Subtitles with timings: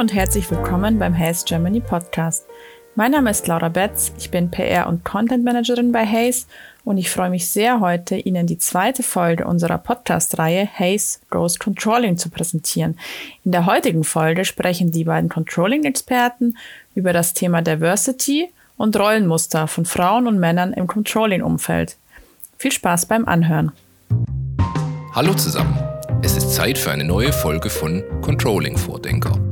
[0.00, 2.46] und herzlich willkommen beim Hayes Germany Podcast.
[2.94, 6.46] Mein Name ist Laura Betz, ich bin PR- und Content Managerin bei Hayes
[6.84, 12.16] und ich freue mich sehr, heute Ihnen die zweite Folge unserer Podcast-Reihe Hayes Goes Controlling
[12.16, 12.98] zu präsentieren.
[13.44, 16.56] In der heutigen Folge sprechen die beiden Controlling-Experten
[16.94, 21.98] über das Thema Diversity und Rollenmuster von Frauen und Männern im Controlling-Umfeld.
[22.56, 23.72] Viel Spaß beim Anhören.
[25.12, 25.78] Hallo zusammen.
[26.22, 29.49] Es ist Zeit für eine neue Folge von Controlling Vordenker.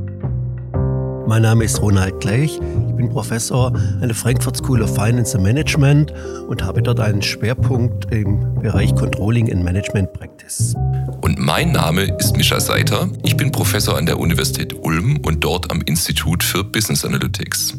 [1.29, 2.55] Mein Name ist Ronald Gleich.
[2.55, 6.11] Ich bin Professor an der Frankfurt School of Finance and Management
[6.47, 10.73] und habe dort einen Schwerpunkt im Bereich Controlling and Management Practice.
[11.21, 13.11] Und mein Name ist Mischa Seiter.
[13.21, 17.75] Ich bin Professor an der Universität Ulm und dort am Institut für Business Analytics.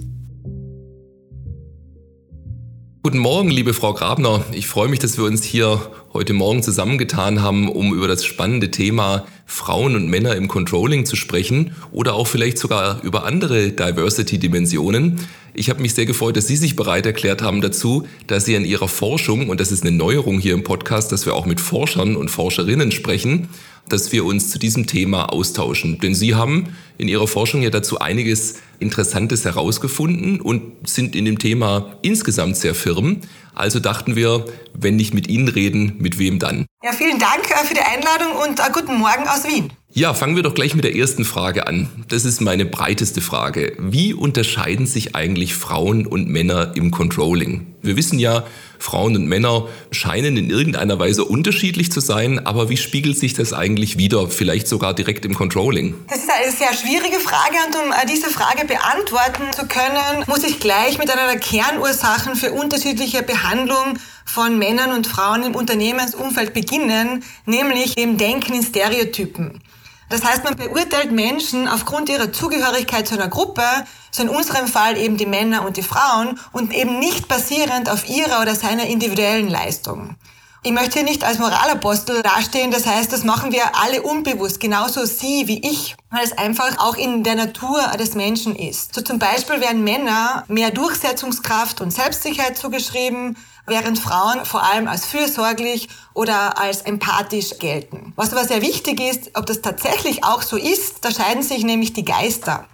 [3.02, 4.44] Guten Morgen, liebe Frau Grabner.
[4.52, 5.80] Ich freue mich, dass wir uns hier
[6.12, 11.16] heute Morgen zusammengetan haben, um über das spannende Thema Frauen und Männer im Controlling zu
[11.16, 15.18] sprechen oder auch vielleicht sogar über andere Diversity-Dimensionen.
[15.54, 18.64] Ich habe mich sehr gefreut, dass Sie sich bereit erklärt haben dazu, dass Sie an
[18.64, 22.14] Ihrer Forschung, und das ist eine Neuerung hier im Podcast, dass wir auch mit Forschern
[22.14, 23.48] und Forscherinnen sprechen,
[23.88, 25.98] dass wir uns zu diesem Thema austauschen.
[25.98, 31.40] Denn Sie haben in Ihrer Forschung ja dazu einiges Interessantes herausgefunden und sind in dem
[31.40, 33.18] Thema insgesamt sehr firm.
[33.52, 36.66] Also dachten wir, wenn nicht mit Ihnen reden, mit wem dann?
[36.82, 39.70] Ja, vielen Dank äh, für die Einladung und äh, guten Morgen aus Wien.
[39.92, 41.90] Ja, fangen wir doch gleich mit der ersten Frage an.
[42.08, 43.74] Das ist meine breiteste Frage.
[43.78, 47.74] Wie unterscheiden sich eigentlich Frauen und Männer im Controlling?
[47.82, 48.44] Wir wissen ja,
[48.78, 53.52] Frauen und Männer scheinen in irgendeiner Weise unterschiedlich zu sein, aber wie spiegelt sich das
[53.52, 55.94] eigentlich wieder, vielleicht sogar direkt im Controlling?
[56.08, 60.44] Das ist eine sehr schwierige Frage und um äh, diese Frage beantworten zu können, muss
[60.44, 63.98] ich gleich mit einer der Kernursachen für unterschiedliche Behandlung
[64.30, 69.60] von Männern und Frauen im Unternehmensumfeld beginnen, nämlich dem Denken in Stereotypen.
[70.08, 73.62] Das heißt, man beurteilt Menschen aufgrund ihrer Zugehörigkeit zu einer Gruppe,
[74.10, 78.08] so in unserem Fall eben die Männer und die Frauen, und eben nicht basierend auf
[78.08, 80.16] ihrer oder seiner individuellen Leistung.
[80.62, 85.06] Ich möchte hier nicht als Moralapostel dastehen, das heißt, das machen wir alle unbewusst, genauso
[85.06, 88.94] Sie wie ich, weil es einfach auch in der Natur des Menschen ist.
[88.94, 95.06] So zum Beispiel werden Männer mehr Durchsetzungskraft und Selbstsicherheit zugeschrieben, während Frauen vor allem als
[95.06, 98.12] fürsorglich oder als empathisch gelten.
[98.16, 101.94] Was aber sehr wichtig ist, ob das tatsächlich auch so ist, da scheiden sich nämlich
[101.94, 102.66] die Geister.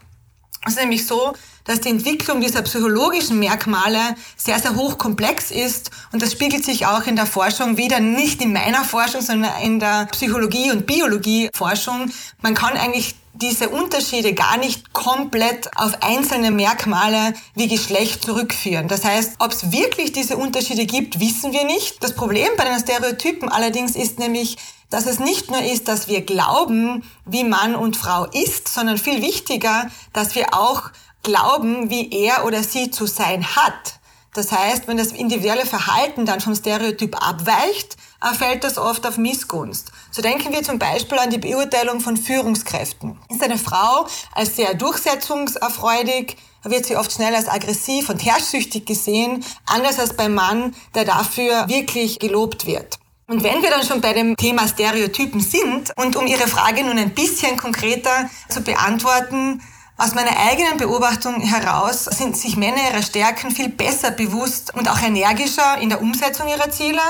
[0.65, 1.35] Es ist nämlich so,
[1.67, 7.07] dass die Entwicklung dieser psychologischen Merkmale sehr, sehr hochkomplex ist und das spiegelt sich auch
[7.07, 12.11] in der Forschung wieder, nicht in meiner Forschung, sondern in der Psychologie- und Biologieforschung.
[12.41, 18.89] Man kann eigentlich diese Unterschiede gar nicht komplett auf einzelne Merkmale wie Geschlecht zurückführen.
[18.89, 22.03] Das heißt, ob es wirklich diese Unterschiede gibt, wissen wir nicht.
[22.03, 24.57] Das Problem bei den Stereotypen allerdings ist nämlich,
[24.89, 29.21] dass es nicht nur ist, dass wir glauben, wie Mann und Frau ist, sondern viel
[29.21, 30.91] wichtiger, dass wir auch
[31.27, 33.99] glauben, wie er oder sie zu sein hat.
[34.33, 37.97] Das heißt, wenn das individuelle Verhalten dann vom Stereotyp abweicht,
[38.39, 39.93] fällt das oft auf Missgunst.
[40.11, 43.19] So denken wir zum Beispiel an die Beurteilung von Führungskräften.
[43.29, 49.45] Ist eine Frau als sehr durchsetzungserfreudig, wird sie oft schnell als aggressiv und herrschsüchtig gesehen,
[49.67, 52.99] anders als beim Mann, der dafür wirklich gelobt wird.
[53.29, 56.99] Und wenn wir dann schon bei dem Thema Stereotypen sind und um Ihre Frage nun
[56.99, 59.61] ein bisschen konkreter zu beantworten,
[59.99, 65.01] aus meiner eigenen Beobachtung heraus sind sich Männer ihrer Stärken viel besser bewusst und auch
[65.01, 67.01] energischer in der Umsetzung ihrer Ziele.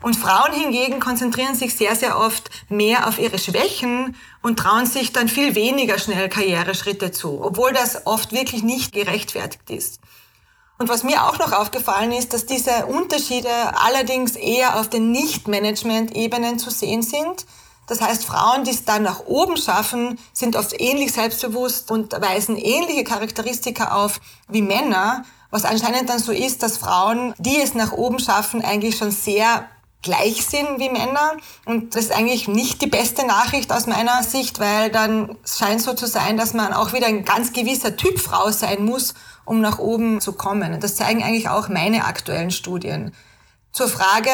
[0.00, 5.12] Und Frauen hingegen konzentrieren sich sehr, sehr oft mehr auf ihre Schwächen und trauen sich
[5.12, 10.00] dann viel weniger schnell Karriereschritte zu, obwohl das oft wirklich nicht gerechtfertigt ist.
[10.78, 13.50] Und was mir auch noch aufgefallen ist, dass diese Unterschiede
[13.84, 17.46] allerdings eher auf den Nicht-Management-Ebenen zu sehen sind.
[17.86, 22.56] Das heißt, Frauen, die es dann nach oben schaffen, sind oft ähnlich selbstbewusst und weisen
[22.56, 27.92] ähnliche Charakteristika auf wie Männer, was anscheinend dann so ist, dass Frauen, die es nach
[27.92, 29.66] oben schaffen, eigentlich schon sehr
[30.02, 31.32] gleich sind wie Männer.
[31.64, 35.94] Und das ist eigentlich nicht die beste Nachricht aus meiner Sicht, weil dann scheint so
[35.94, 39.78] zu sein, dass man auch wieder ein ganz gewisser Typ Frau sein muss, um nach
[39.78, 40.80] oben zu kommen.
[40.80, 43.12] das zeigen eigentlich auch meine aktuellen Studien.
[43.76, 44.30] Zur Frage,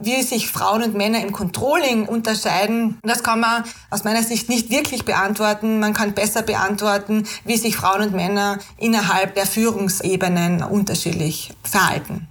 [0.00, 4.70] wie sich Frauen und Männer im Controlling unterscheiden, das kann man aus meiner Sicht nicht
[4.70, 5.78] wirklich beantworten.
[5.78, 12.27] Man kann besser beantworten, wie sich Frauen und Männer innerhalb der Führungsebenen unterschiedlich verhalten.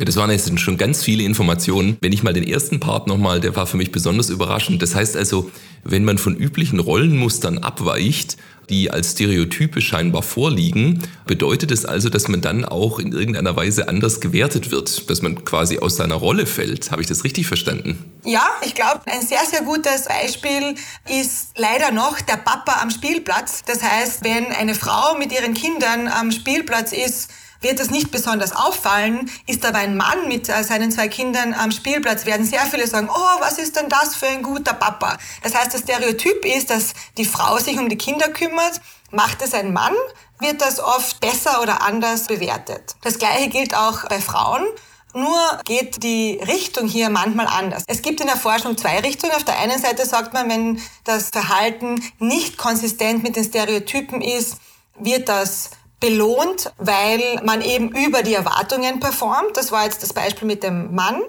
[0.00, 1.98] Ja, das waren jetzt schon ganz viele Informationen.
[2.00, 4.80] Wenn ich mal den ersten Part nochmal, der war für mich besonders überraschend.
[4.80, 5.50] Das heißt also,
[5.84, 8.38] wenn man von üblichen Rollenmustern abweicht,
[8.70, 13.88] die als Stereotype scheinbar vorliegen, bedeutet es also, dass man dann auch in irgendeiner Weise
[13.88, 16.90] anders gewertet wird, dass man quasi aus seiner Rolle fällt.
[16.90, 18.02] Habe ich das richtig verstanden?
[18.24, 20.76] Ja, ich glaube, ein sehr, sehr gutes Beispiel
[21.10, 23.64] ist leider noch der Papa am Spielplatz.
[23.66, 27.28] Das heißt, wenn eine Frau mit ihren Kindern am Spielplatz ist,
[27.60, 29.30] wird es nicht besonders auffallen.
[29.46, 33.08] Ist aber ein Mann mit äh, seinen zwei Kindern am Spielplatz, werden sehr viele sagen,
[33.10, 35.18] oh, was ist denn das für ein guter Papa?
[35.42, 38.80] Das heißt, das Stereotyp ist, dass die Frau sich um die Kinder kümmert.
[39.12, 39.94] Macht es ein Mann,
[40.38, 42.94] wird das oft besser oder anders bewertet.
[43.02, 44.64] Das Gleiche gilt auch bei Frauen.
[45.12, 47.82] Nur geht die Richtung hier manchmal anders.
[47.88, 49.32] Es gibt in der Forschung zwei Richtungen.
[49.32, 54.58] Auf der einen Seite sagt man, wenn das Verhalten nicht konsistent mit den Stereotypen ist,
[55.00, 55.70] wird das
[56.00, 59.56] belohnt, weil man eben über die Erwartungen performt.
[59.56, 61.20] Das war jetzt das Beispiel mit dem Mann.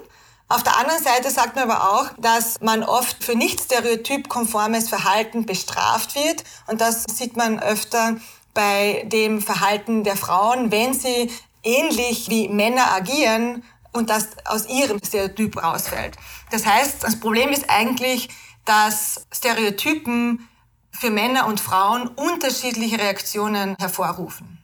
[0.48, 5.46] Auf der anderen Seite sagt man aber auch, dass man oft für nicht stereotypkonformes Verhalten
[5.46, 6.44] bestraft wird.
[6.66, 8.16] Und das sieht man öfter
[8.54, 11.30] bei dem Verhalten der Frauen, wenn sie
[11.62, 16.16] ähnlich wie Männer agieren und das aus ihrem Stereotyp rausfällt.
[16.50, 18.28] Das heißt, das Problem ist eigentlich,
[18.64, 20.48] dass Stereotypen
[20.90, 24.61] für Männer und Frauen unterschiedliche Reaktionen hervorrufen.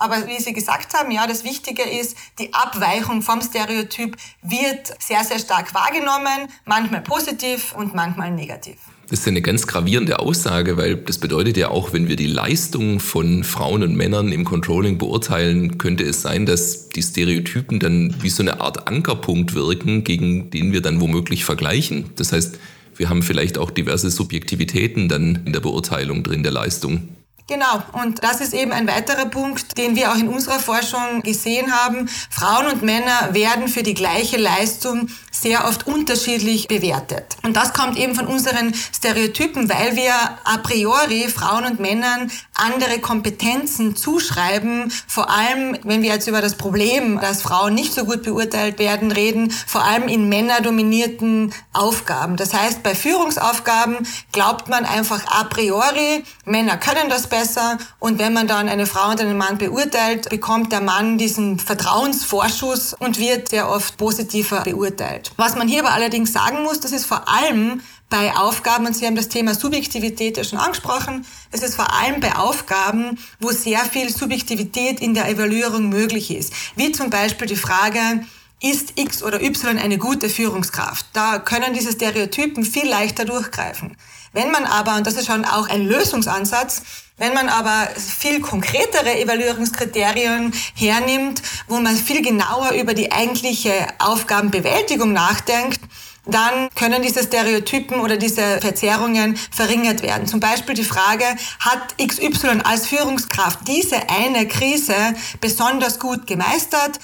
[0.00, 5.22] Aber wie Sie gesagt haben, ja, das Wichtige ist, die Abweichung vom Stereotyp wird sehr,
[5.24, 8.76] sehr stark wahrgenommen, manchmal positiv und manchmal negativ.
[9.10, 12.98] Das ist eine ganz gravierende Aussage, weil das bedeutet ja auch, wenn wir die Leistung
[12.98, 18.30] von Frauen und Männern im Controlling beurteilen, könnte es sein, dass die Stereotypen dann wie
[18.30, 22.06] so eine Art Ankerpunkt wirken, gegen den wir dann womöglich vergleichen.
[22.16, 22.58] Das heißt,
[22.96, 27.08] wir haben vielleicht auch diverse Subjektivitäten dann in der Beurteilung drin der Leistung.
[27.50, 31.72] Genau, und das ist eben ein weiterer Punkt, den wir auch in unserer Forschung gesehen
[31.74, 32.08] haben.
[32.30, 37.24] Frauen und Männer werden für die gleiche Leistung sehr oft unterschiedlich bewertet.
[37.42, 40.14] Und das kommt eben von unseren Stereotypen, weil wir
[40.44, 46.54] a priori Frauen und Männern andere Kompetenzen zuschreiben, vor allem wenn wir jetzt über das
[46.54, 52.36] Problem, dass Frauen nicht so gut beurteilt werden, reden, vor allem in männerdominierten Aufgaben.
[52.36, 57.78] Das heißt, bei Führungsaufgaben glaubt man einfach a priori, Männer können das besser, besser.
[57.98, 62.94] Und wenn man dann eine Frau und einen Mann beurteilt, bekommt der Mann diesen Vertrauensvorschuss
[62.94, 65.32] und wird sehr oft positiver beurteilt.
[65.36, 69.06] Was man hier aber allerdings sagen muss, das ist vor allem bei Aufgaben, und Sie
[69.06, 73.84] haben das Thema Subjektivität ja schon angesprochen, das ist vor allem bei Aufgaben, wo sehr
[73.84, 76.52] viel Subjektivität in der Evaluierung möglich ist.
[76.74, 78.24] Wie zum Beispiel die Frage,
[78.62, 81.06] ist X oder Y eine gute Führungskraft?
[81.12, 83.96] Da können diese Stereotypen viel leichter durchgreifen.
[84.32, 86.82] Wenn man aber, und das ist schon auch ein Lösungsansatz,
[87.20, 95.12] wenn man aber viel konkretere Evaluierungskriterien hernimmt, wo man viel genauer über die eigentliche Aufgabenbewältigung
[95.12, 95.80] nachdenkt,
[96.24, 100.26] dann können diese Stereotypen oder diese Verzerrungen verringert werden.
[100.26, 101.24] Zum Beispiel die Frage,
[101.58, 104.94] hat XY als Führungskraft diese eine Krise
[105.42, 107.00] besonders gut gemeistert?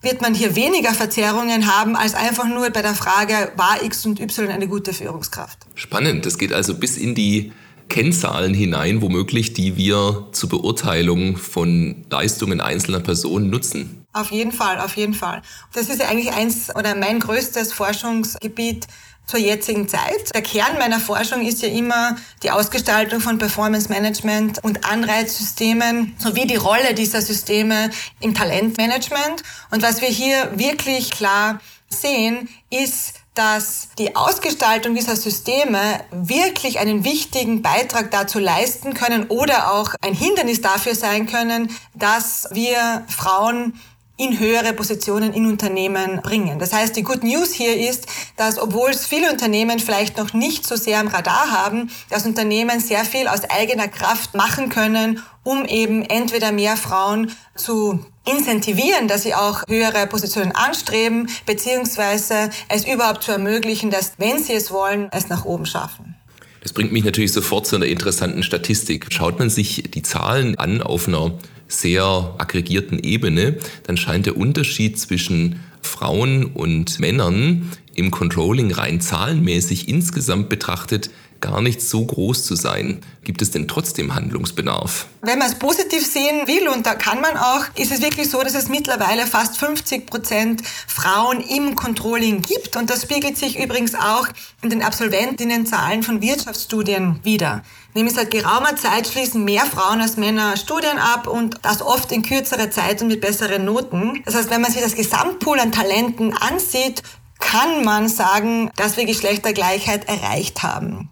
[0.00, 4.20] Wird man hier weniger Verzerrungen haben als einfach nur bei der Frage, war X und
[4.20, 5.58] Y eine gute Führungskraft?
[5.74, 7.52] Spannend, das geht also bis in die
[7.88, 14.04] Kennzahlen hinein, womöglich, die wir zur Beurteilung von Leistungen einzelner Personen nutzen.
[14.12, 15.42] Auf jeden Fall, auf jeden Fall.
[15.72, 18.86] Das ist eigentlich eins oder mein größtes Forschungsgebiet
[19.26, 20.34] zur jetzigen Zeit.
[20.34, 26.46] Der Kern meiner Forschung ist ja immer die Ausgestaltung von Performance Management und Anreizsystemen sowie
[26.46, 27.90] die Rolle dieser Systeme
[28.20, 29.42] im Talentmanagement.
[29.70, 37.04] Und was wir hier wirklich klar sehen, ist, dass die Ausgestaltung dieser Systeme wirklich einen
[37.04, 43.74] wichtigen Beitrag dazu leisten können oder auch ein Hindernis dafür sein können, dass wir Frauen
[44.16, 46.60] in höhere Positionen in Unternehmen bringen.
[46.60, 48.06] Das heißt, die Good News hier ist,
[48.36, 52.78] dass obwohl es viele Unternehmen vielleicht noch nicht so sehr am Radar haben, dass Unternehmen
[52.78, 59.24] sehr viel aus eigener Kraft machen können, um eben entweder mehr Frauen zu incentivieren, dass
[59.24, 65.08] sie auch höhere Positionen anstreben, beziehungsweise es überhaupt zu ermöglichen, dass, wenn sie es wollen,
[65.10, 66.14] es nach oben schaffen.
[66.62, 69.08] Das bringt mich natürlich sofort zu einer interessanten Statistik.
[69.10, 71.32] Schaut man sich die Zahlen an auf einer
[71.80, 79.88] sehr aggregierten Ebene, dann scheint der Unterschied zwischen Frauen und Männern im Controlling rein zahlenmäßig
[79.88, 81.10] insgesamt betrachtet
[81.44, 83.00] gar nicht so groß zu sein.
[83.22, 85.06] Gibt es denn trotzdem Handlungsbedarf?
[85.22, 88.42] Wenn man es positiv sehen will, und da kann man auch, ist es wirklich so,
[88.42, 92.76] dass es mittlerweile fast 50 Prozent Frauen im Controlling gibt.
[92.76, 94.26] Und das spiegelt sich übrigens auch
[94.62, 97.62] in den Absolventinnenzahlen von Wirtschaftsstudien wieder.
[97.94, 102.22] Nämlich seit geraumer Zeit schließen mehr Frauen als Männer Studien ab und das oft in
[102.22, 104.22] kürzerer Zeit und mit besseren Noten.
[104.24, 107.02] Das heißt, wenn man sich das Gesamtpool an Talenten ansieht,
[107.38, 111.10] kann man sagen, dass wir Geschlechtergleichheit erreicht haben.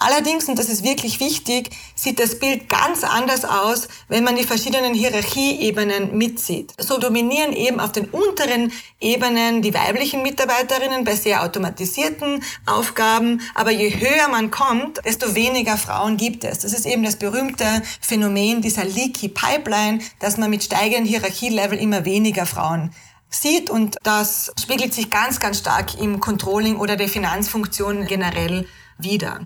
[0.00, 4.44] Allerdings, und das ist wirklich wichtig, sieht das Bild ganz anders aus, wenn man die
[4.44, 6.72] verschiedenen Hierarchieebenen mitzieht.
[6.78, 13.72] So dominieren eben auf den unteren Ebenen die weiblichen Mitarbeiterinnen bei sehr automatisierten Aufgaben, aber
[13.72, 16.60] je höher man kommt, desto weniger Frauen gibt es.
[16.60, 22.04] Das ist eben das berühmte Phänomen dieser Leaky Pipeline, dass man mit steigenden Hierarchielevel immer
[22.04, 22.92] weniger Frauen
[23.30, 29.40] sieht und das spiegelt sich ganz, ganz stark im Controlling oder der Finanzfunktion generell wieder.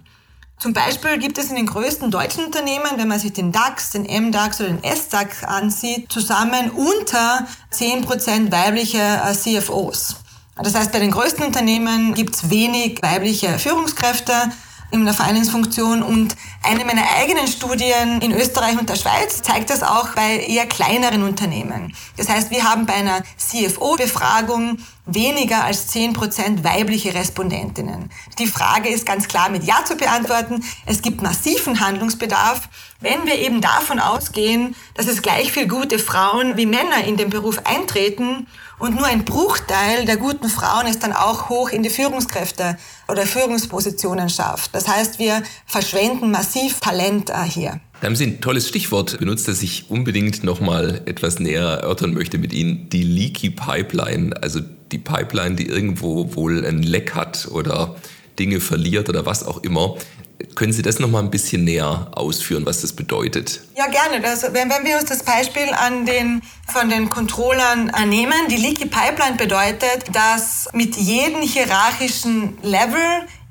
[0.62, 4.02] Zum Beispiel gibt es in den größten deutschen Unternehmen, wenn man sich den DAX, den
[4.02, 10.19] MDAX oder den SDAX ansieht, zusammen unter 10% weibliche äh, CFOs.
[10.54, 14.52] Das heißt, bei den größten Unternehmen gibt es wenig weibliche Führungskräfte
[14.92, 19.83] in der Vereinsfunktion und eine meiner eigenen Studien in Österreich und der Schweiz zeigt das
[19.83, 21.92] auch bei eher kleineren Unternehmen.
[22.16, 28.11] Das heißt, wir haben bei einer CFO-Befragung weniger als 10% weibliche Respondentinnen.
[28.38, 30.62] Die Frage ist ganz klar mit Ja zu beantworten.
[30.87, 32.68] Es gibt massiven Handlungsbedarf.
[33.00, 37.30] Wenn wir eben davon ausgehen, dass es gleich viel gute Frauen wie Männer in den
[37.30, 38.47] Beruf eintreten
[38.78, 42.76] und nur ein Bruchteil der guten Frauen es dann auch hoch in die Führungskräfte
[43.09, 44.75] oder Führungspositionen schafft.
[44.75, 47.80] Das heißt, wir verschwenden massiv Talent äh, hier.
[48.00, 52.38] Da haben Sie ein tolles Stichwort benutzt, das ich unbedingt nochmal etwas näher erörtern möchte
[52.38, 52.88] mit Ihnen.
[52.88, 54.61] Die Leaky Pipeline, also
[54.92, 57.96] die Pipeline, die irgendwo wohl ein Leck hat oder
[58.38, 59.96] Dinge verliert oder was auch immer.
[60.54, 63.62] Können Sie das noch mal ein bisschen näher ausführen, was das bedeutet?
[63.76, 64.26] Ja, gerne.
[64.26, 68.87] Also, wenn, wenn wir uns das Beispiel an den, von den Controllern nehmen, die Leaky
[68.87, 73.00] Pipeline bedeutet, dass mit jedem hierarchischen Level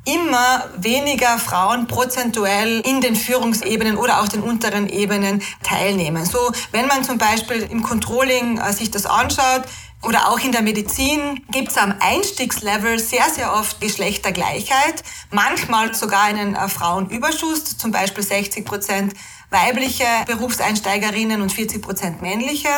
[0.06, 6.26] immer weniger Frauen prozentuell in den Führungsebenen oder auch den unteren Ebenen teilnehmen.
[6.26, 9.64] So, wenn man zum Beispiel im Controlling äh, sich das anschaut,
[10.04, 16.24] oder auch in der Medizin gibt es am Einstiegslevel sehr, sehr oft Geschlechtergleichheit, manchmal sogar
[16.24, 19.14] einen äh, Frauenüberschuss, zum Beispiel 60 Prozent
[19.52, 22.70] weibliche Berufseinsteigerinnen und 40 Prozent männliche.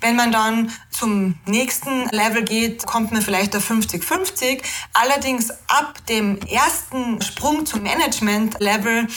[0.00, 4.62] Wenn man dann zum nächsten Level geht, kommt man vielleicht auf 50-50.
[4.94, 9.08] Allerdings ab dem ersten Sprung zum Management-Level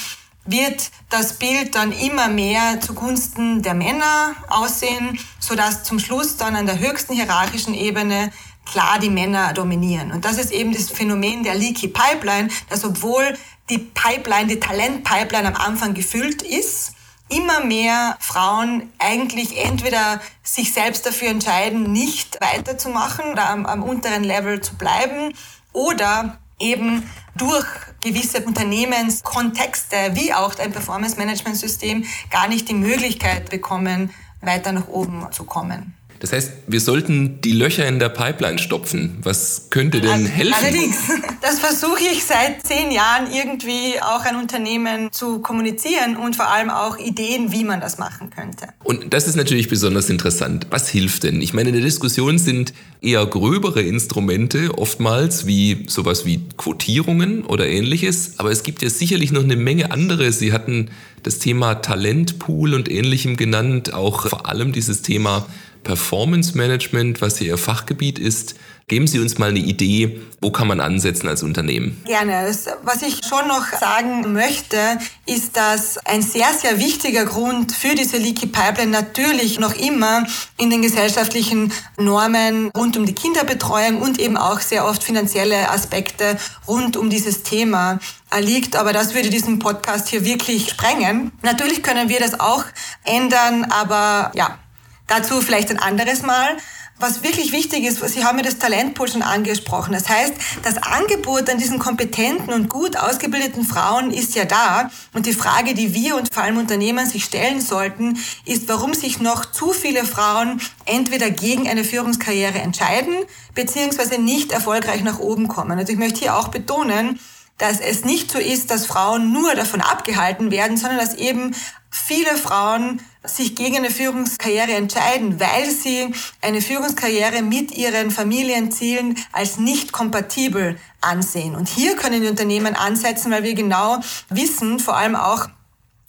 [0.46, 6.66] wird das Bild dann immer mehr zugunsten der Männer aussehen, sodass zum Schluss dann an
[6.66, 8.32] der höchsten hierarchischen Ebene
[8.66, 10.12] klar die Männer dominieren.
[10.12, 13.38] Und das ist eben das Phänomen der Leaky Pipeline, dass obwohl
[13.70, 16.94] die Pipeline, die Talentpipeline am Anfang gefüllt ist,
[17.30, 24.24] immer mehr Frauen eigentlich entweder sich selbst dafür entscheiden, nicht weiterzumachen oder am, am unteren
[24.24, 25.34] Level zu bleiben
[25.74, 27.04] oder eben
[27.38, 27.66] durch
[28.04, 35.44] gewisse Unternehmenskontexte wie auch ein Performance-Management-System gar nicht die Möglichkeit bekommen, weiter nach oben zu
[35.44, 35.96] kommen.
[36.20, 39.18] Das heißt, wir sollten die Löcher in der Pipeline stopfen.
[39.22, 40.56] Was könnte denn helfen?
[40.58, 40.98] Allerdings,
[41.42, 46.70] das versuche ich seit zehn Jahren irgendwie auch an Unternehmen zu kommunizieren und vor allem
[46.70, 48.70] auch Ideen, wie man das machen könnte.
[48.86, 50.68] Und das ist natürlich besonders interessant.
[50.70, 51.42] Was hilft denn?
[51.42, 57.68] Ich meine, in der Diskussion sind eher gröbere Instrumente oftmals wie sowas wie Quotierungen oder
[57.68, 58.36] ähnliches.
[58.38, 60.32] Aber es gibt ja sicherlich noch eine Menge andere.
[60.32, 60.92] Sie hatten
[61.24, 65.48] das Thema Talentpool und ähnlichem genannt, auch vor allem dieses Thema
[65.84, 68.54] Performance Management, was hier Ihr Fachgebiet ist.
[68.88, 72.00] Geben Sie uns mal eine Idee, wo kann man ansetzen als Unternehmen?
[72.06, 72.56] Gerne.
[72.84, 74.78] Was ich schon noch sagen möchte,
[75.26, 80.28] ist, dass ein sehr, sehr wichtiger Grund für diese Leaky Pipeline natürlich noch immer
[80.60, 86.38] in den gesellschaftlichen Normen rund um die Kinderbetreuung und eben auch sehr oft finanzielle Aspekte
[86.68, 87.98] rund um dieses Thema
[88.40, 91.32] liegt, aber das würde diesen Podcast hier wirklich sprengen.
[91.42, 92.66] Natürlich können wir das auch
[93.04, 94.60] ändern, aber ja,
[95.08, 96.58] Dazu vielleicht ein anderes Mal.
[96.98, 99.92] Was wirklich wichtig ist, Sie haben ja das Talentpool schon angesprochen.
[99.92, 100.34] Das heißt,
[100.64, 104.90] das Angebot an diesen kompetenten und gut ausgebildeten Frauen ist ja da.
[105.12, 109.20] Und die Frage, die wir und vor allem Unternehmen sich stellen sollten, ist, warum sich
[109.20, 113.16] noch zu viele Frauen entweder gegen eine Führungskarriere entscheiden,
[113.54, 115.78] beziehungsweise nicht erfolgreich nach oben kommen.
[115.78, 117.20] Also ich möchte hier auch betonen,
[117.58, 121.54] dass es nicht so ist, dass Frauen nur davon abgehalten werden, sondern dass eben
[121.90, 129.58] viele Frauen sich gegen eine Führungskarriere entscheiden, weil sie eine Führungskarriere mit ihren Familienzielen als
[129.58, 131.56] nicht kompatibel ansehen.
[131.56, 135.48] Und hier können die Unternehmen ansetzen, weil wir genau wissen, vor allem auch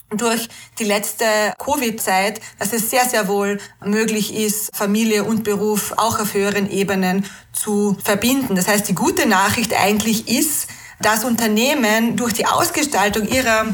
[0.09, 0.47] durch
[0.79, 1.25] die letzte
[1.57, 7.25] Covid-Zeit, dass es sehr, sehr wohl möglich ist, Familie und Beruf auch auf höheren Ebenen
[7.51, 8.55] zu verbinden.
[8.55, 10.67] Das heißt, die gute Nachricht eigentlich ist,
[11.01, 13.65] dass Unternehmen durch die Ausgestaltung ihrer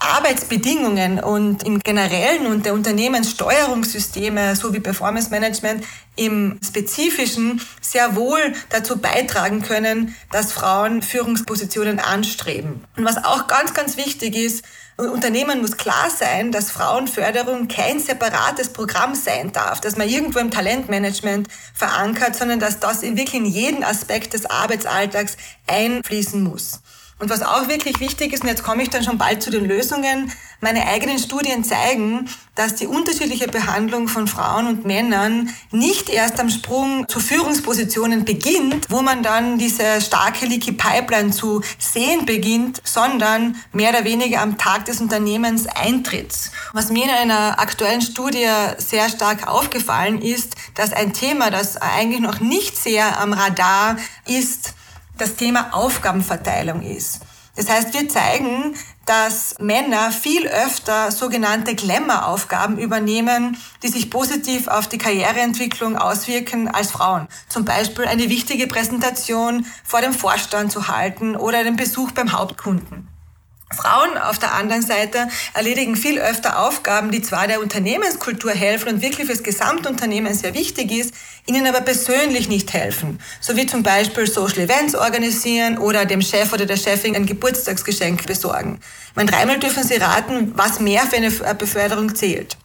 [0.00, 5.84] Arbeitsbedingungen und im Generellen und der Unternehmenssteuerungssysteme sowie Performance Management
[6.16, 8.40] im Spezifischen sehr wohl
[8.70, 12.84] dazu beitragen können, dass Frauen Führungspositionen anstreben.
[12.96, 14.64] Und was auch ganz, ganz wichtig ist,
[14.96, 20.50] Unternehmen muss klar sein, dass Frauenförderung kein separates Programm sein darf, dass man irgendwo im
[20.50, 26.80] Talentmanagement verankert, sondern dass das in wirklich in jeden Aspekt des Arbeitsalltags einfließen muss.
[27.20, 29.66] Und was auch wirklich wichtig ist, und jetzt komme ich dann schon bald zu den
[29.66, 36.40] Lösungen, meine eigenen Studien zeigen, dass die unterschiedliche Behandlung von Frauen und Männern nicht erst
[36.40, 42.80] am Sprung zu Führungspositionen beginnt, wo man dann diese starke Leaky Pipeline zu sehen beginnt,
[42.84, 46.34] sondern mehr oder weniger am Tag des Unternehmens eintritt.
[46.72, 48.48] Was mir in einer aktuellen Studie
[48.78, 54.74] sehr stark aufgefallen ist, dass ein Thema, das eigentlich noch nicht sehr am Radar ist,
[55.20, 57.20] das Thema Aufgabenverteilung ist.
[57.56, 58.74] Das heißt, wir zeigen,
[59.04, 66.92] dass Männer viel öfter sogenannte Glamour-Aufgaben übernehmen, die sich positiv auf die Karriereentwicklung auswirken als
[66.92, 67.28] Frauen.
[67.48, 73.09] Zum Beispiel eine wichtige Präsentation vor dem Vorstand zu halten oder den Besuch beim Hauptkunden.
[73.80, 79.02] Frauen auf der anderen Seite erledigen viel öfter Aufgaben, die zwar der Unternehmenskultur helfen und
[79.02, 81.14] wirklich fürs Gesamtunternehmen sehr wichtig ist,
[81.46, 83.20] ihnen aber persönlich nicht helfen.
[83.40, 88.26] So wie zum Beispiel Social Events organisieren oder dem Chef oder der Chefin ein Geburtstagsgeschenk
[88.26, 88.80] besorgen.
[89.14, 92.56] Man dreimal dürfen sie raten, was mehr für eine Beförderung zählt.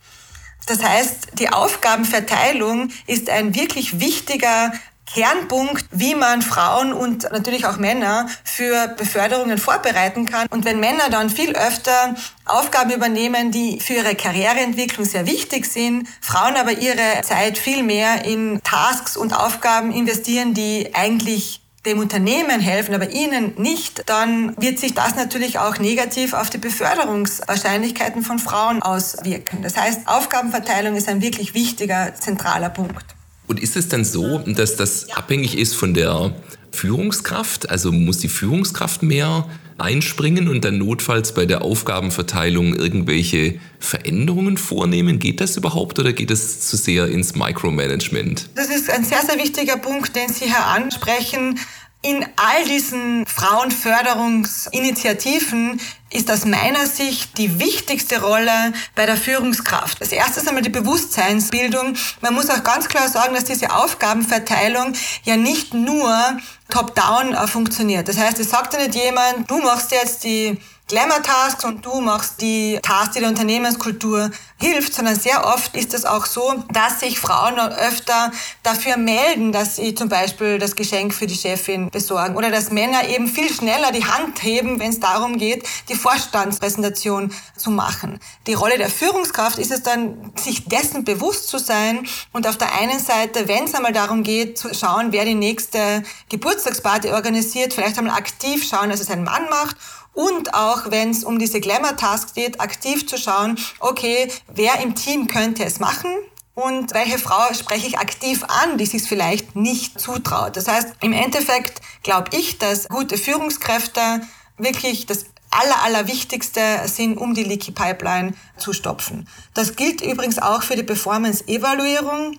[0.67, 4.73] Das heißt, die Aufgabenverteilung ist ein wirklich wichtiger
[5.05, 10.47] Kernpunkt, wie man Frauen und natürlich auch Männer für Beförderungen vorbereiten kann.
[10.49, 16.07] Und wenn Männer dann viel öfter Aufgaben übernehmen, die für ihre Karriereentwicklung sehr wichtig sind,
[16.21, 22.59] Frauen aber ihre Zeit viel mehr in Tasks und Aufgaben investieren, die eigentlich dem Unternehmen
[22.59, 28.39] helfen, aber ihnen nicht, dann wird sich das natürlich auch negativ auf die Beförderungswahrscheinlichkeiten von
[28.39, 29.61] Frauen auswirken.
[29.61, 33.14] Das heißt, Aufgabenverteilung ist ein wirklich wichtiger, zentraler Punkt.
[33.47, 36.33] Und ist es dann so, dass das abhängig ist von der
[36.71, 37.69] Führungskraft?
[37.69, 39.47] Also muss die Führungskraft mehr
[39.77, 45.19] einspringen und dann notfalls bei der Aufgabenverteilung irgendwelche Veränderungen vornehmen?
[45.19, 48.49] Geht das überhaupt oder geht es zu sehr ins Micromanagement?
[48.55, 51.59] Das ist ein sehr, sehr wichtiger Punkt, den Sie hier ansprechen.
[52.05, 59.99] In all diesen Frauenförderungsinitiativen ist aus meiner Sicht die wichtigste Rolle bei der Führungskraft.
[59.99, 61.95] Das erste ist einmal die Bewusstseinsbildung.
[62.21, 66.37] Man muss auch ganz klar sagen, dass diese Aufgabenverteilung ja nicht nur
[66.69, 68.07] top-down funktioniert.
[68.07, 72.41] Das heißt, es sagt ja nicht jemand, du machst jetzt die Glamour-Tasks und du machst
[72.41, 77.19] die Tasks, die der Unternehmenskultur hilft, sondern sehr oft ist es auch so, dass sich
[77.19, 82.51] Frauen öfter dafür melden, dass sie zum Beispiel das Geschenk für die Chefin besorgen oder
[82.51, 87.71] dass Männer eben viel schneller die Hand heben, wenn es darum geht, die Vorstandspräsentation zu
[87.71, 88.19] machen.
[88.45, 92.75] Die Rolle der Führungskraft ist es dann, sich dessen bewusst zu sein und auf der
[92.75, 97.97] einen Seite, wenn es einmal darum geht, zu schauen, wer die nächste Geburtstagsparty organisiert, vielleicht
[97.97, 99.77] einmal aktiv schauen, dass es ein Mann macht
[100.15, 105.27] und auch wenn es um diese Glamour-Tasks geht, aktiv zu schauen, okay, wer im Team
[105.27, 106.09] könnte es machen?
[106.55, 110.55] Und welche Frau spreche ich aktiv an, die sich vielleicht nicht zutraut?
[110.55, 114.21] Das heißt, im Endeffekt glaube ich, dass gute Führungskräfte
[114.57, 119.27] wirklich das aller, allerwichtigste sind, um die Leaky Pipeline zu stopfen.
[119.53, 122.37] Das gilt übrigens auch für die Performance-Evaluierung.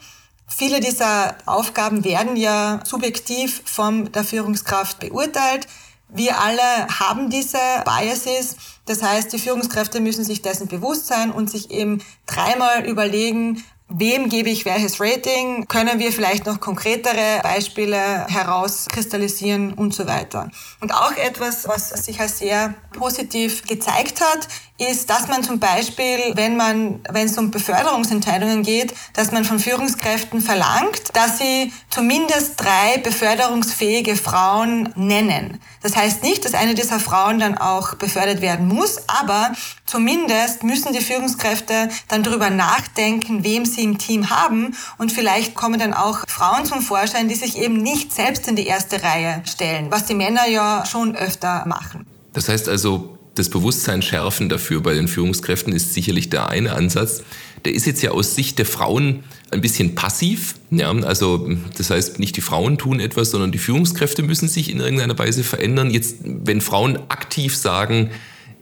[0.49, 5.67] Viele dieser Aufgaben werden ja subjektiv von der Führungskraft beurteilt.
[6.09, 8.57] Wir alle haben diese Biases.
[8.87, 14.29] Das heißt, die Führungskräfte müssen sich dessen bewusst sein und sich eben dreimal überlegen, Wem
[14.29, 15.69] gebe ich welches Rating?
[15.69, 20.51] Können wir vielleicht noch konkretere Beispiele herauskristallisieren und so weiter?
[20.81, 26.19] Und auch etwas, was sich als sehr positiv gezeigt hat, ist, dass man zum Beispiel,
[26.35, 32.61] wenn man, wenn es um Beförderungsentscheidungen geht, dass man von Führungskräften verlangt, dass sie zumindest
[32.61, 35.61] drei beförderungsfähige Frauen nennen.
[35.87, 39.53] Das heißt nicht, dass eine dieser Frauen dann auch befördert werden muss, aber
[39.85, 45.79] zumindest müssen die Führungskräfte dann darüber nachdenken, wem sie im Team haben und vielleicht kommen
[45.79, 49.87] dann auch Frauen zum Vorschein, die sich eben nicht selbst in die erste Reihe stellen,
[49.92, 52.05] was die Männer ja schon öfter machen.
[52.33, 57.22] Das heißt also, das Bewusstsein schärfen dafür bei den Führungskräften ist sicherlich der eine Ansatz.
[57.66, 60.55] Der ist jetzt ja aus Sicht der Frauen ein bisschen passiv.
[60.70, 64.79] Ja, also das heißt, nicht die Frauen tun etwas, sondern die Führungskräfte müssen sich in
[64.79, 65.90] irgendeiner Weise verändern.
[65.90, 68.11] Jetzt, wenn Frauen aktiv sagen,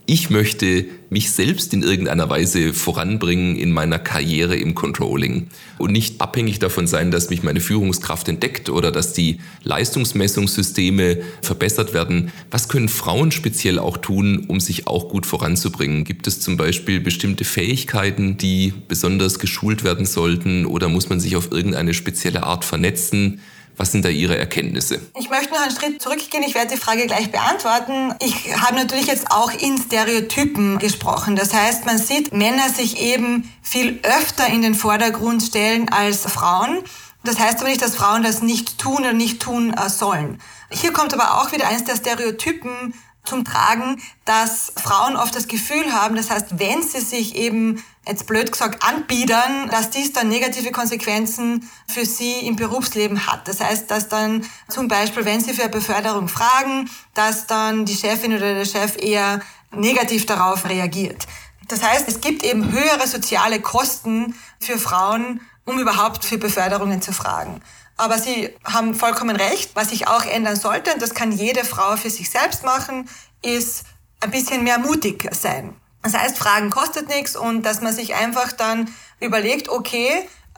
[0.07, 5.47] ich möchte mich selbst in irgendeiner Weise voranbringen in meiner Karriere im Controlling
[5.79, 11.93] und nicht abhängig davon sein, dass mich meine Führungskraft entdeckt oder dass die Leistungsmessungssysteme verbessert
[11.93, 12.31] werden.
[12.51, 16.03] Was können Frauen speziell auch tun, um sich auch gut voranzubringen?
[16.03, 21.35] Gibt es zum Beispiel bestimmte Fähigkeiten, die besonders geschult werden sollten oder muss man sich
[21.35, 23.39] auf irgendeine spezielle Art vernetzen?
[23.77, 25.01] Was sind da Ihre Erkenntnisse?
[25.19, 26.43] Ich möchte noch einen Schritt zurückgehen.
[26.43, 28.15] Ich werde die Frage gleich beantworten.
[28.19, 31.35] Ich habe natürlich jetzt auch in Stereotypen gesprochen.
[31.35, 36.83] Das heißt, man sieht Männer sich eben viel öfter in den Vordergrund stellen als Frauen.
[37.23, 40.39] Das heißt aber nicht, dass Frauen das nicht tun oder nicht tun äh, sollen.
[40.69, 42.93] Hier kommt aber auch wieder eines der Stereotypen
[43.25, 48.27] zum Tragen, dass Frauen oft das Gefühl haben, das heißt, wenn sie sich eben jetzt
[48.27, 53.47] blöd gesagt anbiedern, dass dies dann negative Konsequenzen für sie im Berufsleben hat.
[53.47, 57.95] Das heißt, dass dann zum Beispiel, wenn sie für eine Beförderung fragen, dass dann die
[57.95, 59.41] Chefin oder der Chef eher
[59.71, 61.25] negativ darauf reagiert.
[61.67, 67.11] Das heißt, es gibt eben höhere soziale Kosten für Frauen, um überhaupt für Beförderungen zu
[67.11, 67.61] fragen.
[67.97, 69.71] Aber Sie haben vollkommen recht.
[69.73, 73.09] Was sich auch ändern sollte, und das kann jede Frau für sich selbst machen,
[73.41, 73.85] ist
[74.19, 75.75] ein bisschen mehr mutig sein.
[76.05, 80.11] Das heißt, Fragen kostet nichts und dass man sich einfach dann überlegt, okay,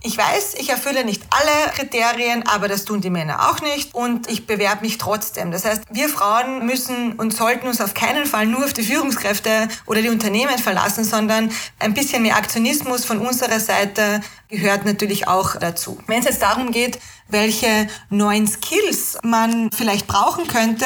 [0.04, 4.30] ich weiß, ich erfülle nicht alle Kriterien, aber das tun die Männer auch nicht und
[4.30, 5.52] ich bewerbe mich trotzdem.
[5.52, 9.70] Das heißt, wir Frauen müssen und sollten uns auf keinen Fall nur auf die Führungskräfte
[9.86, 15.56] oder die Unternehmen verlassen, sondern ein bisschen mehr Aktionismus von unserer Seite gehört natürlich auch
[15.56, 15.98] dazu.
[16.08, 20.86] Wenn es jetzt darum geht, welche neuen Skills man vielleicht brauchen könnte,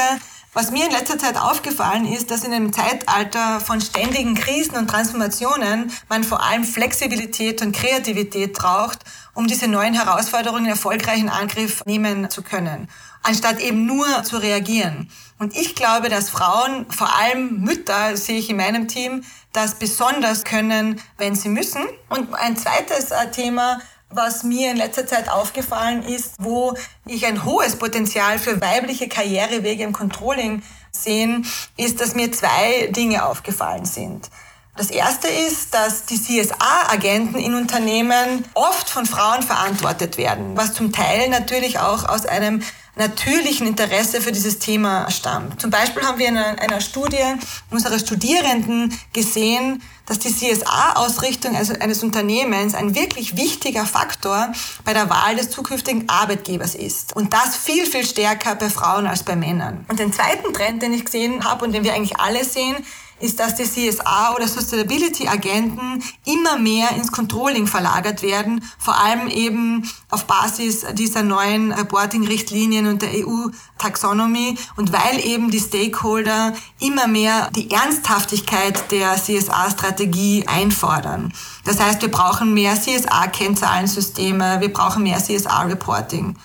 [0.53, 4.89] was mir in letzter Zeit aufgefallen ist, dass in einem Zeitalter von ständigen Krisen und
[4.89, 8.99] Transformationen man vor allem Flexibilität und Kreativität braucht,
[9.33, 12.89] um diese neuen Herausforderungen erfolgreich in Angriff nehmen zu können,
[13.23, 15.09] anstatt eben nur zu reagieren.
[15.39, 20.43] Und ich glaube, dass Frauen, vor allem Mütter, sehe ich in meinem Team, das besonders
[20.43, 21.83] können, wenn sie müssen.
[22.09, 23.79] Und ein zweites äh, Thema,
[24.13, 29.83] was mir in letzter Zeit aufgefallen ist, wo ich ein hohes Potenzial für weibliche Karrierewege
[29.83, 31.45] im Controlling sehen,
[31.77, 34.29] ist, dass mir zwei Dinge aufgefallen sind.
[34.77, 40.93] Das erste ist, dass die CSA-Agenten in Unternehmen oft von Frauen verantwortet werden, was zum
[40.93, 42.63] Teil natürlich auch aus einem
[42.95, 45.61] natürlichen Interesse für dieses Thema stammt.
[45.61, 47.23] Zum Beispiel haben wir in einer Studie
[47.69, 54.51] unserer Studierenden gesehen, dass die CSA-Ausrichtung also eines Unternehmens ein wirklich wichtiger Faktor
[54.83, 57.15] bei der Wahl des zukünftigen Arbeitgebers ist.
[57.15, 59.85] Und das viel, viel stärker bei Frauen als bei Männern.
[59.87, 62.75] Und den zweiten Trend, den ich gesehen habe und den wir eigentlich alle sehen,
[63.21, 69.27] ist, dass die CSA oder Sustainability Agenten immer mehr ins Controlling verlagert werden, vor allem
[69.27, 77.07] eben auf Basis dieser neuen Reporting-Richtlinien und der EU-Taxonomie und weil eben die Stakeholder immer
[77.07, 81.33] mehr die Ernsthaftigkeit der CSA-Strategie einfordern.
[81.63, 86.35] Das heißt, wir brauchen mehr CSA-Kennzahlensysteme, wir brauchen mehr CSA-Reporting.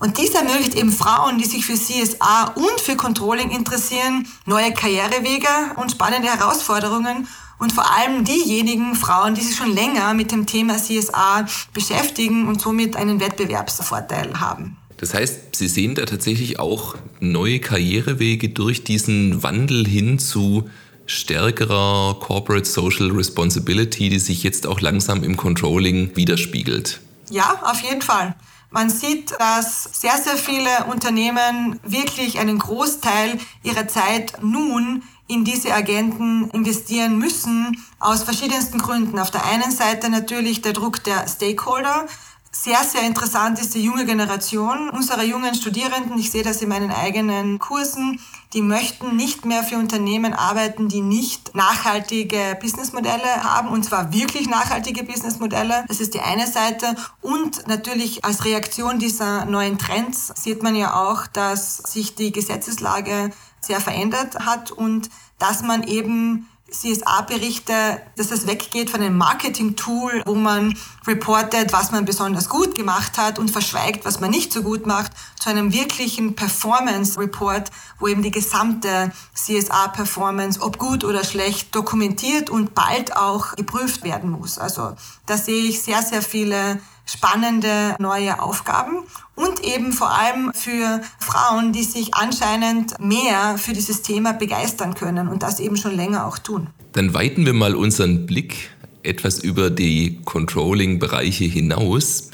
[0.00, 5.48] Und dies ermöglicht eben Frauen, die sich für CSA und für Controlling interessieren, neue Karrierewege
[5.76, 7.26] und spannende Herausforderungen
[7.58, 12.60] und vor allem diejenigen Frauen, die sich schon länger mit dem Thema CSA beschäftigen und
[12.60, 14.76] somit einen Wettbewerbsvorteil haben.
[14.98, 20.68] Das heißt, Sie sehen da tatsächlich auch neue Karrierewege durch diesen Wandel hin zu
[21.06, 27.00] stärkerer Corporate Social Responsibility, die sich jetzt auch langsam im Controlling widerspiegelt.
[27.30, 28.34] Ja, auf jeden Fall.
[28.70, 35.72] Man sieht, dass sehr, sehr viele Unternehmen wirklich einen Großteil ihrer Zeit nun in diese
[35.72, 39.18] Agenten investieren müssen, aus verschiedensten Gründen.
[39.18, 42.06] Auf der einen Seite natürlich der Druck der Stakeholder,
[42.50, 46.18] sehr, sehr interessant ist die junge Generation unserer jungen Studierenden.
[46.18, 48.20] Ich sehe das in meinen eigenen Kursen.
[48.54, 54.48] Die möchten nicht mehr für Unternehmen arbeiten, die nicht nachhaltige Businessmodelle haben, und zwar wirklich
[54.48, 55.84] nachhaltige Businessmodelle.
[55.86, 56.96] Das ist die eine Seite.
[57.20, 63.30] Und natürlich als Reaktion dieser neuen Trends sieht man ja auch, dass sich die Gesetzeslage
[63.60, 70.34] sehr verändert hat und dass man eben CSA-Berichte, dass es weggeht von einem Marketing-Tool, wo
[70.34, 70.76] man
[71.06, 75.12] reportet, was man besonders gut gemacht hat und verschweigt, was man nicht so gut macht,
[75.40, 82.74] zu einem wirklichen Performance-Report, wo eben die gesamte CSA-Performance, ob gut oder schlecht, dokumentiert und
[82.74, 84.58] bald auch geprüft werden muss.
[84.58, 84.94] Also
[85.26, 91.72] da sehe ich sehr, sehr viele spannende neue Aufgaben und eben vor allem für Frauen,
[91.72, 96.38] die sich anscheinend mehr für dieses Thema begeistern können und das eben schon länger auch
[96.38, 96.68] tun.
[96.92, 98.70] Dann weiten wir mal unseren Blick
[99.02, 102.30] etwas über die Controlling-Bereiche hinaus.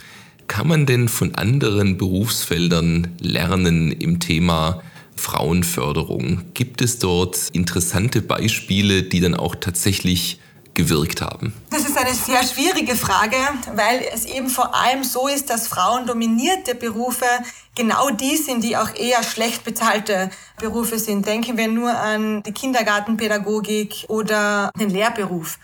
[0.47, 4.83] Kann man denn von anderen Berufsfeldern lernen im Thema
[5.17, 6.43] Frauenförderung.
[6.55, 10.41] Gibt es dort interessante Beispiele, die dann auch tatsächlich
[10.75, 11.55] gewirkt haben?
[11.71, 13.37] Das ist eine sehr schwierige Frage,
[13.75, 17.27] weil es eben vor allem so ist, dass frauendominierte Berufe
[17.75, 21.27] genau die sind, die auch eher schlecht bezahlte Berufe sind.
[21.27, 25.59] Denken wir nur an die Kindergartenpädagogik oder den Lehrberuf.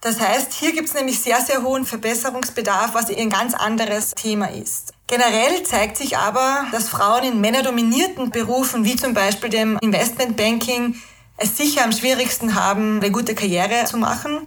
[0.00, 4.46] Das heißt, hier gibt es nämlich sehr, sehr hohen Verbesserungsbedarf, was ein ganz anderes Thema
[4.46, 4.92] ist.
[5.08, 10.96] Generell zeigt sich aber, dass Frauen in männerdominierten Berufen, wie zum Beispiel dem Investmentbanking,
[11.36, 14.46] es sicher am schwierigsten haben, eine gute Karriere zu machen.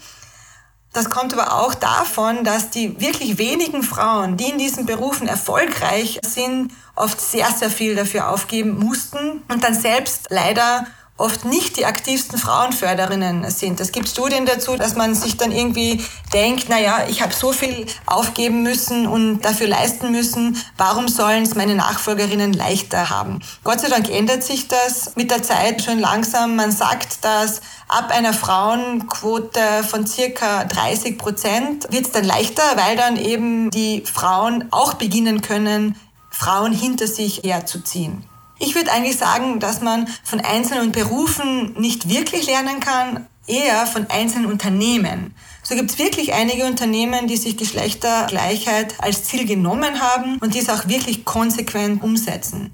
[0.92, 6.20] Das kommt aber auch davon, dass die wirklich wenigen Frauen, die in diesen Berufen erfolgreich
[6.26, 10.88] sind, oft sehr, sehr viel dafür aufgeben mussten und dann selbst leider
[11.20, 13.80] oft nicht die aktivsten Frauenförderinnen sind.
[13.80, 16.04] Es gibt Studien dazu, dass man sich dann irgendwie
[16.34, 21.44] denkt, na ja, ich habe so viel aufgeben müssen und dafür leisten müssen, warum sollen
[21.44, 23.40] es meine Nachfolgerinnen leichter haben?
[23.64, 26.56] Gott sei Dank ändert sich das mit der Zeit schon langsam.
[26.56, 32.96] Man sagt, dass ab einer Frauenquote von circa 30 Prozent wird es dann leichter, weil
[32.96, 35.96] dann eben die Frauen auch beginnen können,
[36.30, 38.24] Frauen hinter sich herzuziehen.
[38.60, 44.08] Ich würde eigentlich sagen, dass man von einzelnen Berufen nicht wirklich lernen kann, eher von
[44.10, 45.34] einzelnen Unternehmen.
[45.64, 50.70] So gibt es wirklich einige Unternehmen, die sich Geschlechtergleichheit als Ziel genommen haben und dies
[50.70, 52.74] auch wirklich konsequent umsetzen.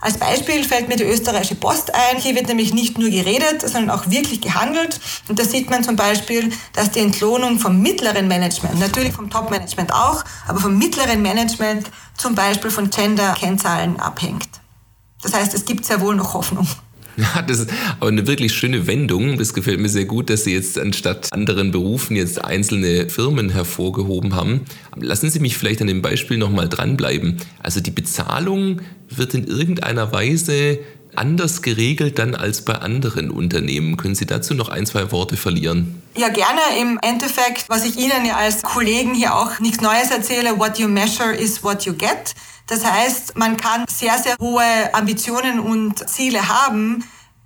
[0.00, 2.18] Als Beispiel fällt mir die österreichische Post ein.
[2.18, 5.00] Hier wird nämlich nicht nur geredet, sondern auch wirklich gehandelt.
[5.28, 9.92] Und da sieht man zum Beispiel, dass die Entlohnung vom mittleren Management, natürlich vom Top-Management
[9.92, 14.48] auch, aber vom mittleren Management zum Beispiel von Gender-Kennzahlen abhängt.
[15.22, 16.66] Das heißt, es gibt sehr wohl noch Hoffnung.
[17.16, 19.38] Ja, das ist aber eine wirklich schöne Wendung.
[19.38, 24.34] Das gefällt mir sehr gut, dass Sie jetzt anstatt anderen Berufen jetzt einzelne Firmen hervorgehoben
[24.34, 24.66] haben.
[24.96, 27.38] Lassen Sie mich vielleicht an dem Beispiel nochmal dranbleiben.
[27.62, 30.78] Also die Bezahlung wird in irgendeiner Weise
[31.18, 33.96] anders geregelt dann als bei anderen Unternehmen.
[33.96, 36.02] Können Sie dazu noch ein, zwei Worte verlieren?
[36.16, 36.60] Ja, gerne.
[36.80, 40.88] Im Endeffekt, was ich Ihnen ja als Kollegen hier auch nichts Neues erzähle, what you
[40.88, 42.34] measure is what you get.
[42.66, 47.04] Das heißt, man kann sehr, sehr hohe Ambitionen und Ziele haben.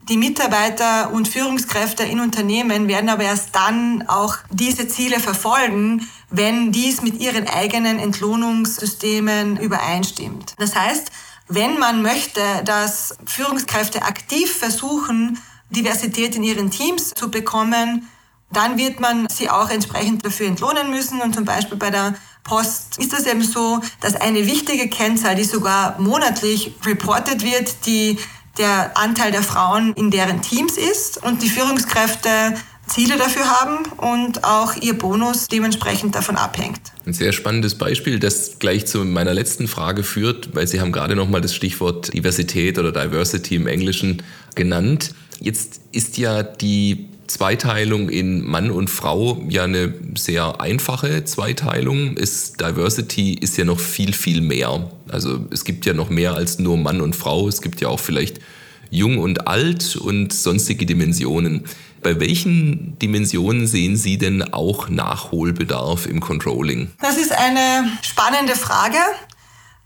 [0.09, 6.73] Die Mitarbeiter und Führungskräfte in Unternehmen werden aber erst dann auch diese Ziele verfolgen, wenn
[6.73, 10.55] dies mit ihren eigenen Entlohnungssystemen übereinstimmt.
[10.59, 11.13] Das heißt,
[11.51, 15.39] wenn man möchte, dass Führungskräfte aktiv versuchen,
[15.71, 18.09] Diversität in ihren Teams zu bekommen,
[18.53, 21.21] dann wird man sie auch entsprechend dafür entlohnen müssen.
[21.21, 25.45] Und zum Beispiel bei der Post ist es eben so, dass eine wichtige Kennzahl, die
[25.45, 28.19] sogar monatlich reported wird, die
[28.59, 32.55] der Anteil der Frauen in deren Teams ist und die Führungskräfte
[32.91, 36.81] Ziele dafür haben und auch ihr Bonus dementsprechend davon abhängt.
[37.07, 41.15] Ein sehr spannendes Beispiel, das gleich zu meiner letzten Frage führt, weil Sie haben gerade
[41.15, 44.23] nochmal das Stichwort Diversität oder Diversity im Englischen
[44.55, 45.15] genannt.
[45.41, 52.17] Jetzt ist ja die Zweiteilung in Mann und Frau ja eine sehr einfache Zweiteilung.
[52.17, 54.91] Ist Diversity ist ja noch viel, viel mehr.
[55.09, 57.47] Also es gibt ja noch mehr als nur Mann und Frau.
[57.47, 58.41] Es gibt ja auch vielleicht
[58.91, 61.65] jung und alt und sonstige Dimensionen.
[62.03, 66.91] Bei welchen Dimensionen sehen Sie denn auch Nachholbedarf im Controlling?
[67.01, 68.97] Das ist eine spannende Frage.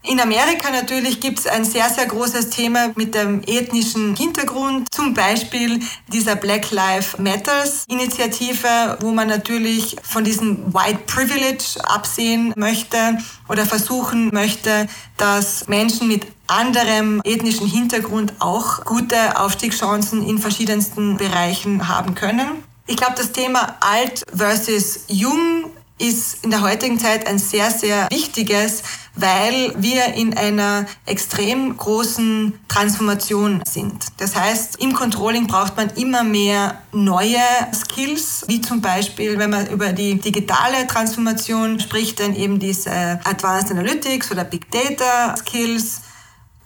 [0.06, 5.14] In Amerika natürlich gibt es ein sehr, sehr großes Thema mit dem ethnischen Hintergrund, zum
[5.14, 13.16] Beispiel dieser Black Lives Matters Initiative, wo man natürlich von diesem White Privilege absehen möchte
[13.48, 21.88] oder versuchen möchte, dass Menschen mit anderem ethnischen Hintergrund auch gute Aufstiegschancen in verschiedensten Bereichen
[21.88, 22.62] haben können.
[22.86, 28.08] Ich glaube, das Thema alt versus jung ist in der heutigen Zeit ein sehr, sehr
[28.10, 28.82] wichtiges,
[29.14, 34.06] weil wir in einer extrem großen Transformation sind.
[34.16, 37.38] Das heißt, im Controlling braucht man immer mehr neue
[37.72, 43.70] Skills, wie zum Beispiel, wenn man über die digitale Transformation spricht, dann eben diese Advanced
[43.70, 46.00] Analytics oder Big Data Skills.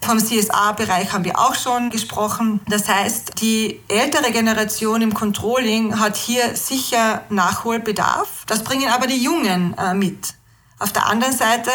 [0.00, 2.60] Vom CSA-Bereich haben wir auch schon gesprochen.
[2.68, 8.44] Das heißt, die ältere Generation im Controlling hat hier sicher Nachholbedarf.
[8.46, 10.34] Das bringen aber die Jungen äh, mit.
[10.78, 11.70] Auf der anderen Seite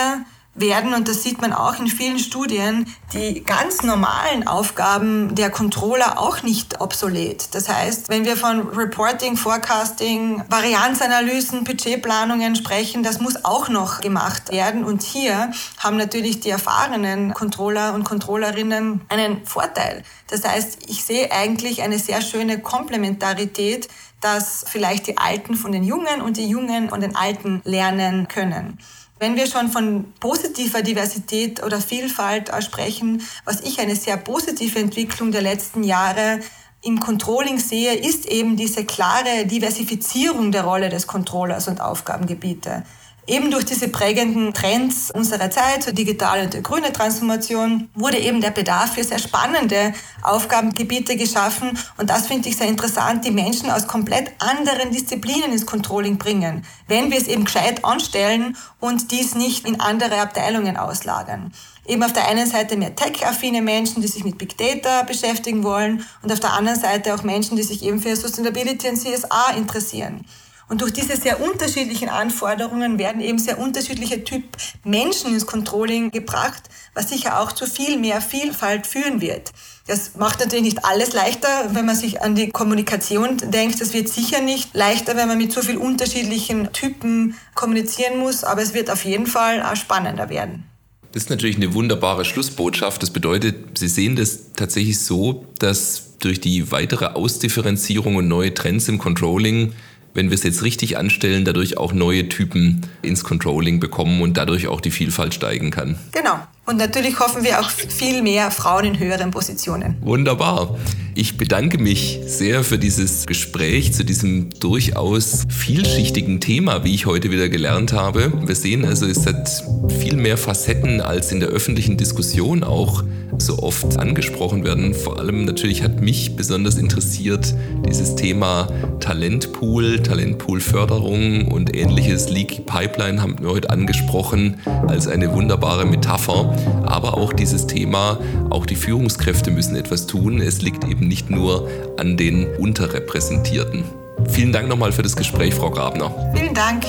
[0.55, 6.19] werden, und das sieht man auch in vielen Studien, die ganz normalen Aufgaben der Controller
[6.19, 7.55] auch nicht obsolet.
[7.55, 14.51] Das heißt, wenn wir von Reporting, Forecasting, Varianzanalysen, Budgetplanungen sprechen, das muss auch noch gemacht
[14.51, 14.83] werden.
[14.83, 20.03] Und hier haben natürlich die erfahrenen Controller und Controllerinnen einen Vorteil.
[20.29, 23.87] Das heißt, ich sehe eigentlich eine sehr schöne Komplementarität,
[24.21, 28.77] dass vielleicht die Alten von den Jungen und die Jungen von den Alten lernen können.
[29.23, 35.31] Wenn wir schon von positiver Diversität oder Vielfalt sprechen, was ich eine sehr positive Entwicklung
[35.31, 36.41] der letzten Jahre
[36.81, 42.83] im Controlling sehe, ist eben diese klare Diversifizierung der Rolle des Controllers und Aufgabengebiete.
[43.25, 48.51] Eben durch diese prägenden Trends unserer Zeit, zur digitale und grüne Transformation, wurde eben der
[48.51, 51.77] Bedarf für sehr spannende Aufgabengebiete geschaffen.
[51.97, 56.65] Und das finde ich sehr interessant, die Menschen aus komplett anderen Disziplinen ins Controlling bringen,
[56.89, 61.53] wenn wir es eben gescheit anstellen und dies nicht in andere Abteilungen auslagern.
[61.85, 66.05] Eben auf der einen Seite mehr tech-affine Menschen, die sich mit Big Data beschäftigen wollen
[66.21, 70.25] und auf der anderen Seite auch Menschen, die sich eben für Sustainability und CSA interessieren.
[70.69, 74.43] Und durch diese sehr unterschiedlichen Anforderungen werden eben sehr unterschiedliche Typ
[74.83, 79.51] Menschen ins Controlling gebracht, was sicher auch zu viel mehr Vielfalt führen wird.
[79.87, 83.81] Das macht natürlich nicht alles leichter, wenn man sich an die Kommunikation denkt.
[83.81, 88.61] Das wird sicher nicht leichter, wenn man mit so vielen unterschiedlichen Typen kommunizieren muss, aber
[88.61, 90.63] es wird auf jeden Fall auch spannender werden.
[91.11, 93.03] Das ist natürlich eine wunderbare Schlussbotschaft.
[93.03, 98.87] Das bedeutet, Sie sehen das tatsächlich so, dass durch die weitere Ausdifferenzierung und neue Trends
[98.87, 99.73] im Controlling
[100.13, 104.67] wenn wir es jetzt richtig anstellen, dadurch auch neue Typen ins Controlling bekommen und dadurch
[104.67, 105.97] auch die Vielfalt steigen kann.
[106.11, 106.39] Genau.
[106.65, 109.97] Und natürlich hoffen wir auch viel mehr Frauen in höheren Positionen.
[110.01, 110.77] Wunderbar.
[111.15, 117.29] Ich bedanke mich sehr für dieses Gespräch zu diesem durchaus vielschichtigen Thema, wie ich heute
[117.29, 118.33] wieder gelernt habe.
[118.47, 119.63] Wir sehen also, es hat
[119.99, 123.03] viel mehr Facetten als in der öffentlichen Diskussion auch
[123.37, 124.93] so oft angesprochen werden.
[124.93, 127.53] Vor allem natürlich hat mich besonders interessiert
[127.87, 128.67] dieses Thema
[128.99, 132.29] Talentpool, Talentpool-Förderung und ähnliches.
[132.29, 136.55] Leaky Pipeline haben wir heute angesprochen als eine wunderbare Metapher.
[136.85, 140.39] Aber auch dieses Thema, auch die Führungskräfte müssen etwas tun.
[140.39, 143.83] Es liegt nicht nur an den Unterrepräsentierten.
[144.29, 146.33] Vielen Dank nochmal für das Gespräch, Frau Grabner.
[146.35, 146.85] Vielen Dank.